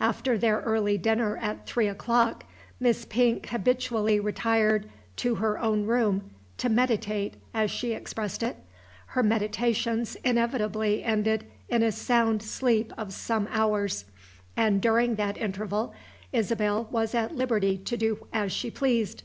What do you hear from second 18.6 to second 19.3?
pleased.